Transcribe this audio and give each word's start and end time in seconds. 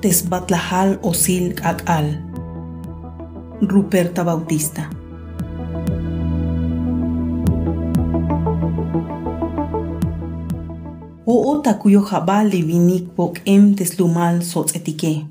tesbatlajal 0.00 0.98
osil 1.02 1.54
akal. 1.62 2.18
Ruperta 3.62 4.24
Bautista. 4.24 4.90
O 11.26 11.60
takuyo 11.62 12.02
jabali 12.02 12.62
vinik 12.62 13.14
bok 13.14 13.38
em 13.46 13.74
teslumal 13.74 14.42
sots 14.42 14.74
etike. 14.74 15.24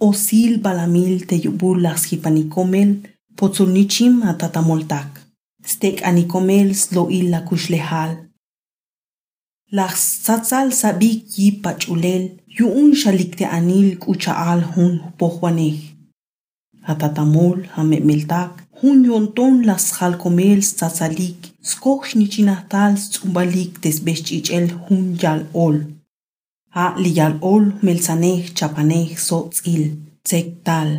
Osil 0.00 0.60
balamil 0.60 1.26
te 1.26 1.36
yubul 1.36 1.82
las 1.82 2.04
hipanikomel 2.10 3.02
potzulnichim 3.36 4.22
atatamoltak. 4.22 5.20
Stek 5.64 6.02
anikomel 6.02 6.74
slo 6.74 7.08
illa 7.10 7.40
kushlehal. 7.40 8.23
Laqsatsal 9.78 10.68
sabiki 10.80 11.46
pach'ulel 11.62 12.24
yu'un 12.58 12.90
xalikti'anil 13.00 13.88
k'ucha'al 14.02 14.60
jun 14.72 14.92
pohwanej. 15.18 15.78
Hatatamol 16.86 17.58
hame'meltak 17.74 18.52
jun 18.80 18.98
yonton 19.10 19.54
laqsjal 19.68 20.14
skoch 20.22 20.62
tzatzalik 20.78 21.40
skoj 21.70 22.00
xnichinajtal 22.10 22.92
tz'umbalik 23.12 23.72
hun 24.84 25.04
yal 25.22 25.40
ol. 25.66 25.76
yal'ol. 26.84 26.94
liyal 27.02 27.34
ol 27.52 27.64
melsanej 27.86 28.42
chapanej 28.58 29.08
sotz'il 29.26 29.84
tzektal 30.26 30.90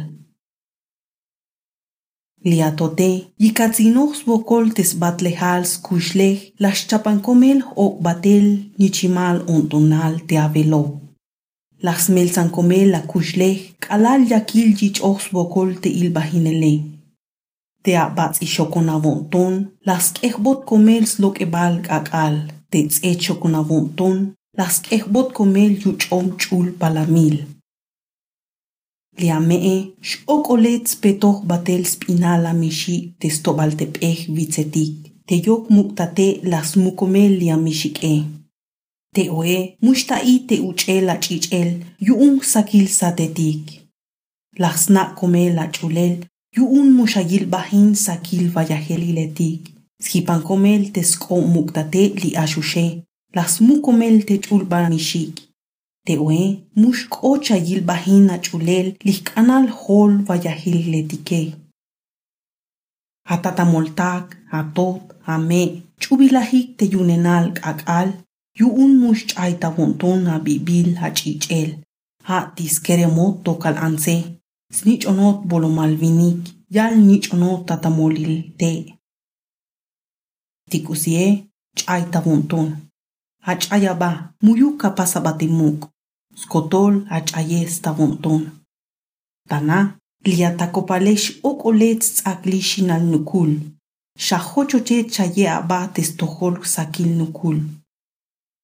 liatote, 2.45 3.09
yikatzinox 3.41 4.23
bokoltes 4.27 4.91
batlejals 5.01 5.71
kuxlej, 5.85 6.37
las 6.59 6.79
chapankomel 6.87 7.59
o 7.75 7.85
batel, 8.05 8.47
nichimal 8.79 9.37
ontonal 9.47 10.15
teavelo. 10.27 10.83
Las 11.85 12.09
melsankomel 12.09 12.87
la 12.93 13.01
kuxlej, 13.11 13.57
kalal 13.85 14.21
yakil 14.31 14.69
yichox 14.79 15.31
bokolte 15.33 15.89
ilbajinele. 15.89 16.73
Tea 17.83 18.05
batz 18.17 18.41
ixokonavonton, 18.45 19.53
las 19.87 20.05
kejbot 20.17 20.65
komel 20.69 21.03
slok 21.13 21.41
ebal 21.45 21.81
kakal, 21.87 22.35
tetz 22.71 23.01
echokonavonton, 23.09 24.17
las 24.57 24.79
kejbot 24.85 25.29
komel 25.37 25.73
yuchom 25.83 26.25
chul 26.41 26.67
palamil. 26.79 27.37
לימאה 29.19 29.81
שאוקולץ 30.01 30.95
בתוך 31.05 31.43
בתל 31.47 31.83
ספינה 31.83 32.37
למישי 32.37 33.11
תסטובלתפך 33.19 34.29
ויצתיק, 34.35 34.93
תיוק 35.25 35.69
מוקטטה 35.69 36.31
לסמוקומל 36.43 37.27
לימשיקה. 37.27 38.07
תאוה 39.15 39.57
מושתאי 39.81 40.39
תאוצ'ל 40.47 41.11
לצ'יצ'ל, 41.11 41.67
יאום 42.01 42.39
סגיל 42.43 42.87
סדתיק. 42.87 43.71
לחסנא 44.59 45.03
קומה 45.15 45.49
לצ'ולל, 45.49 46.13
יאום 46.57 46.93
מושייל 46.97 47.45
בהין 47.45 47.95
סגיל 47.95 48.49
ויחלי 48.53 49.13
לתיק. 49.13 49.69
סחיפנקומל 50.01 50.81
תסקו 50.93 51.41
מוקטטה 51.41 51.99
ליאשושה, 52.23 52.87
לסמוקומל 53.35 54.21
תצ'ול 54.21 54.63
במישיק. 54.63 55.39
Tewe, 56.05 56.61
mush 56.75 57.09
kocha 57.09 57.57
yil 57.57 57.81
bahina 57.81 58.37
chulel, 58.37 58.87
kanal 59.23 59.67
hol 59.67 60.11
vayahil 60.27 60.91
letike. 60.91 61.55
Atatamoltak, 63.27 64.37
atot, 64.51 65.01
ame, 65.25 65.81
chubilahik 65.99 66.77
te 66.77 66.85
yunenal 66.85 67.57
akal, 67.63 68.13
yu 68.59 68.67
un 68.69 68.99
mush 69.01 69.25
chaita 69.25 69.73
wonton 69.75 70.27
a 70.27 70.37
bibil 70.39 70.95
ha 71.01 71.09
chichel, 71.09 71.81
ha 72.27 72.53
tiskeremot 72.55 73.43
tokal 73.43 73.75
anse, 73.85 74.37
snich 74.71 75.07
onot 75.07 75.37
bolomalvinik, 75.49 76.41
yal 76.69 76.93
nich 77.07 77.33
onot 77.33 77.65
tatamolil 77.67 78.53
te. 78.59 78.93
Tikusie, 80.69 81.49
chaita 81.75 82.21
wonton. 82.25 82.67
Hachayaba, 83.45 84.33
muyuka 84.43 84.89
pasabatimuk. 84.97 85.94
scotol 86.35 86.93
ach'ayes 87.09 87.81
tawomtona. 87.81 88.51
Tana, 89.49 89.79
liatakopalex 90.25 91.21
okolets 91.43 92.07
tzaklixin 92.15 92.89
al 92.95 93.03
nukul, 93.11 93.51
xahochoche 94.25 94.97
chaye 95.13 95.45
aba 95.59 95.87
testohol 95.93 96.55
sakil 96.63 97.09
nukul. 97.19 97.57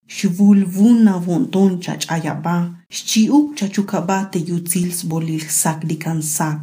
Xivulvun 0.08 1.08
avonton 1.08 1.80
chachayaba, 1.84 2.56
xchiuk 2.96 3.56
chachukaba 3.58 4.18
te 4.32 4.40
yutzils 4.40 5.06
bolil 5.10 5.44
sakdikan 5.62 6.22
sak. 6.22 6.60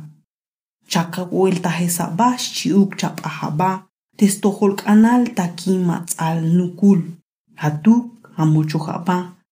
Chakawel 0.90 1.56
tajesaba 1.64 2.28
xchiuk 2.36 2.90
chapahaba, 3.00 3.70
testohol 4.18 4.72
kanal 4.76 5.22
takimatzal 5.36 6.38
nukul. 6.58 7.00
Hatuk 7.56 8.04
amochujaba. 8.36 9.37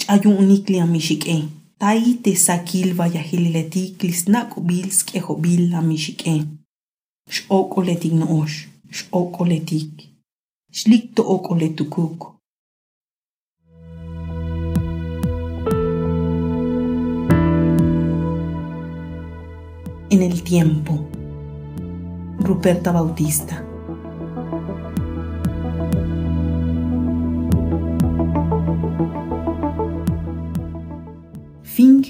ch'ayun 0.00 0.36
unikli 0.42 0.76
amixik'e 0.84 1.36
tai 1.80 2.02
te 2.22 2.32
sakil 2.46 2.88
vayahililetiklis 2.98 4.20
nak'obil 4.32 4.88
sk'ejobil 4.98 5.64
amixik'e 5.80 6.34
x'ok'oletik 7.34 8.14
no'ox 8.20 8.52
x'ok'oletik 8.96 9.92
xlik 10.78 11.04
to'ok'oletukuk 11.16 12.18
En 20.12 20.22
el 20.22 20.42
tiempo. 20.42 21.08
Ruperta 22.40 22.90
Bautista. 22.90 23.69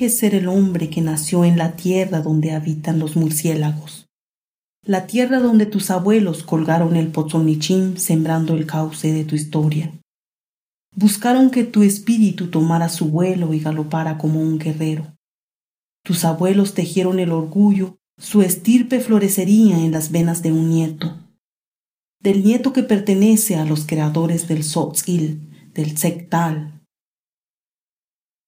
Ser 0.08 0.34
el 0.34 0.48
hombre 0.48 0.88
que 0.88 1.02
nació 1.02 1.44
en 1.44 1.58
la 1.58 1.76
tierra 1.76 2.20
donde 2.20 2.52
habitan 2.52 2.98
los 2.98 3.16
murciélagos, 3.16 4.06
la 4.84 5.06
tierra 5.06 5.40
donde 5.40 5.66
tus 5.66 5.90
abuelos 5.90 6.42
colgaron 6.42 6.96
el 6.96 7.08
pozonichín 7.08 7.98
sembrando 7.98 8.54
el 8.54 8.66
cauce 8.66 9.12
de 9.12 9.24
tu 9.24 9.34
historia. 9.34 9.92
Buscaron 10.94 11.50
que 11.50 11.64
tu 11.64 11.82
espíritu 11.82 12.48
tomara 12.48 12.88
su 12.88 13.10
vuelo 13.10 13.52
y 13.52 13.60
galopara 13.60 14.16
como 14.16 14.40
un 14.40 14.58
guerrero. 14.58 15.14
Tus 16.02 16.24
abuelos 16.24 16.72
tejieron 16.74 17.20
el 17.20 17.30
orgullo, 17.30 17.98
su 18.18 18.42
estirpe 18.42 19.00
florecería 19.00 19.78
en 19.78 19.92
las 19.92 20.10
venas 20.10 20.42
de 20.42 20.52
un 20.52 20.70
nieto, 20.70 21.18
del 22.20 22.42
nieto 22.44 22.72
que 22.72 22.82
pertenece 22.82 23.56
a 23.56 23.64
los 23.64 23.86
creadores 23.86 24.48
del 24.48 24.62
Sotzil, 24.62 25.70
del 25.74 25.96
Sectal, 25.96 26.79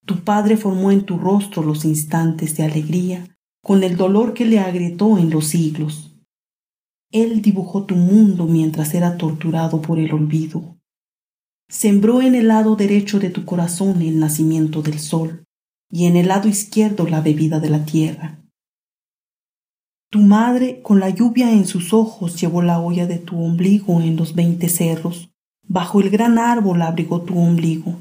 tu 0.04 0.25
padre 0.25 0.56
formó 0.56 0.90
en 0.90 1.04
tu 1.04 1.19
rostro 1.19 1.62
los 1.62 1.84
instantes 1.84 2.56
de 2.56 2.64
alegría 2.64 3.37
con 3.62 3.84
el 3.84 3.96
dolor 3.96 4.34
que 4.34 4.44
le 4.44 4.58
agrietó 4.58 5.19
en 5.19 5.31
los 5.31 5.46
siglos. 5.46 6.16
Él 7.12 7.43
dibujó 7.43 7.84
tu 7.84 7.94
mundo 7.94 8.46
mientras 8.46 8.94
era 8.94 9.16
torturado 9.16 9.81
por 9.81 9.99
el 9.99 10.12
olvido. 10.12 10.76
Sembró 11.69 12.22
en 12.22 12.34
el 12.34 12.49
lado 12.49 12.75
derecho 12.75 13.20
de 13.20 13.31
tu 13.31 13.44
corazón 13.44 14.02
el 14.02 14.19
nacimiento 14.19 14.82
del 14.82 14.99
sol 14.99 15.44
y 15.90 16.06
en 16.06 16.16
el 16.16 16.28
lado 16.28 16.48
izquierdo 16.48 17.06
la 17.06 17.20
bebida 17.20 17.60
de 17.60 17.70
la 17.70 17.84
tierra. 17.84 18.43
Tu 20.10 20.20
madre, 20.20 20.82
con 20.82 21.00
la 21.00 21.08
lluvia 21.08 21.52
en 21.52 21.66
sus 21.66 21.93
ojos, 21.93 22.38
llevó 22.40 22.60
la 22.60 22.81
olla 22.81 23.06
de 23.06 23.19
tu 23.19 23.43
ombligo 23.43 24.00
en 24.00 24.16
los 24.16 24.34
veinte 24.34 24.69
cerros. 24.69 25.31
Bajo 25.66 26.00
el 26.00 26.10
gran 26.10 26.38
árbol 26.38 26.82
abrigó 26.82 27.22
tu 27.22 27.38
ombligo. 27.38 27.98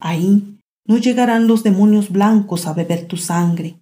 Ahí, 0.00 0.57
no 0.88 0.96
llegarán 0.96 1.46
los 1.46 1.62
demonios 1.62 2.08
blancos 2.08 2.66
a 2.66 2.72
beber 2.72 3.06
tu 3.06 3.18
sangre. 3.18 3.78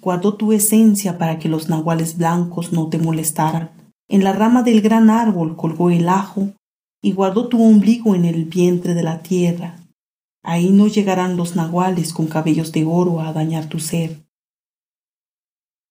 Guardó 0.00 0.34
tu 0.34 0.52
esencia 0.52 1.16
para 1.16 1.38
que 1.38 1.48
los 1.48 1.68
nahuales 1.68 2.18
blancos 2.18 2.72
no 2.72 2.88
te 2.88 2.98
molestaran. 2.98 3.70
En 4.08 4.24
la 4.24 4.32
rama 4.32 4.64
del 4.64 4.80
gran 4.80 5.08
árbol 5.08 5.56
colgó 5.56 5.90
el 5.90 6.08
ajo 6.08 6.52
y 7.00 7.12
guardó 7.12 7.48
tu 7.48 7.62
ombligo 7.62 8.16
en 8.16 8.24
el 8.24 8.44
vientre 8.44 8.94
de 8.94 9.04
la 9.04 9.22
tierra. 9.22 9.76
Ahí 10.42 10.70
no 10.70 10.88
llegarán 10.88 11.36
los 11.36 11.54
nahuales 11.54 12.12
con 12.12 12.26
cabellos 12.26 12.72
de 12.72 12.84
oro 12.84 13.20
a 13.20 13.32
dañar 13.32 13.68
tu 13.68 13.78
ser. 13.78 14.24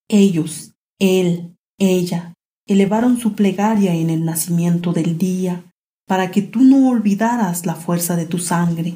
Ellos, 0.09 0.73
él, 0.99 1.55
ella, 1.77 2.33
elevaron 2.65 3.17
su 3.19 3.33
plegaria 3.33 3.95
en 3.95 4.09
el 4.09 4.25
nacimiento 4.25 4.91
del 4.91 5.17
día, 5.17 5.63
para 6.05 6.31
que 6.31 6.41
tú 6.41 6.61
no 6.61 6.89
olvidaras 6.89 7.65
la 7.65 7.75
fuerza 7.75 8.15
de 8.15 8.25
tu 8.25 8.37
sangre, 8.37 8.95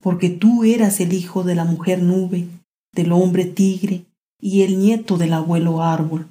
porque 0.00 0.30
tú 0.30 0.64
eras 0.64 1.00
el 1.00 1.12
hijo 1.12 1.44
de 1.44 1.54
la 1.54 1.64
mujer 1.64 2.02
nube, 2.02 2.48
del 2.92 3.12
hombre 3.12 3.44
tigre 3.44 4.06
y 4.40 4.62
el 4.62 4.78
nieto 4.78 5.18
del 5.18 5.32
abuelo 5.32 5.82
árbol. 5.82 6.28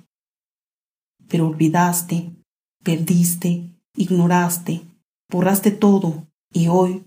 Pero 1.28 1.48
olvidaste, 1.48 2.32
perdiste, 2.84 3.64
ignoraste, 3.96 4.82
borraste 5.30 5.72
todo, 5.72 6.28
y 6.52 6.68
hoy 6.68 7.06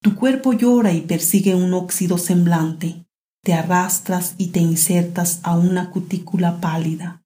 tu 0.00 0.14
cuerpo 0.14 0.52
llora 0.52 0.92
y 0.92 1.00
persigue 1.02 1.54
un 1.54 1.74
óxido 1.74 2.18
semblante, 2.18 3.04
te 3.42 3.54
arrastras 3.54 4.34
y 4.38 4.48
te 4.48 4.60
insertas 4.60 5.40
a 5.42 5.56
una 5.56 5.90
cutícula 5.90 6.60
pálida. 6.60 7.22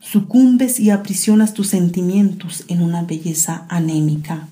Sucumbes 0.00 0.78
y 0.78 0.90
aprisionas 0.90 1.54
tus 1.54 1.68
sentimientos 1.68 2.64
en 2.68 2.82
una 2.82 3.02
belleza 3.02 3.66
anémica. 3.68 4.48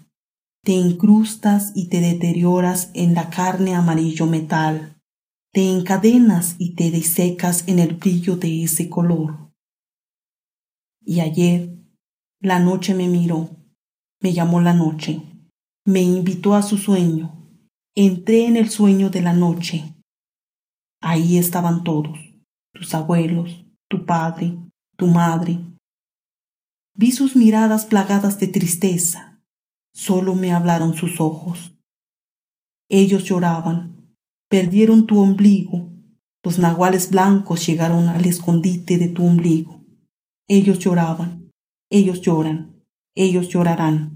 Te 0.67 0.73
incrustas 0.73 1.71
y 1.77 1.89
te 1.89 2.01
deterioras 2.01 2.91
en 2.95 3.15
la 3.15 3.31
carne 3.31 3.77
amarillo 3.77 4.27
metal. 4.27 5.01
Te 5.53 5.71
encadenas 5.71 6.57
y 6.59 6.75
te 6.75 6.91
desecas 6.91 7.69
en 7.69 7.79
el 7.79 7.95
brillo 7.95 8.35
de 8.37 8.65
ese 8.65 8.91
color. 8.91 9.53
Y 11.05 11.21
ayer 11.21 11.73
la 12.41 12.59
noche 12.59 12.97
me 12.97 13.07
miró, 13.07 13.49
me 14.21 14.33
llamó 14.33 14.61
la 14.61 14.75
noche, 14.75 15.23
me 15.85 16.03
invitó 16.03 16.57
a 16.57 16.63
su 16.63 16.79
sueño. 16.79 17.49
Entré 17.95 18.47
en 18.47 18.57
el 18.57 18.69
sueño 18.69 19.09
de 19.09 19.23
la 19.23 19.35
noche 19.35 19.97
Ahí 21.01 21.39
estaban 21.39 21.85
todos, 21.85 22.19
tus 22.73 22.93
abuelos, 22.93 23.65
tu 23.89 24.05
padre, 24.07 24.59
tu 24.97 25.07
madre. 25.07 25.61
Vi 26.97 27.13
sus 27.13 27.37
miradas 27.37 27.87
plagadas 27.87 28.41
de 28.41 28.49
tristeza. 28.49 29.36
Solo 29.97 30.35
me 30.35 30.53
hablaron 30.53 30.93
sus 30.93 31.23
ojos. 31.23 31.75
Ellos 32.91 33.25
lloraban, 33.25 34.15
perdieron 34.51 35.07
tu 35.07 35.19
ombligo. 35.19 35.91
Los 36.45 36.59
nahuales 36.59 37.11
blancos 37.11 37.67
llegaron 37.67 38.09
al 38.09 38.27
escondite 38.27 38.99
de 38.99 39.09
tu 39.09 39.25
ombligo. 39.25 39.81
Ellos 40.49 40.81
lloraban, 40.81 41.51
ellos 41.91 42.21
lloran, 42.21 42.85
ellos 43.15 43.49
llorarán. 43.49 44.16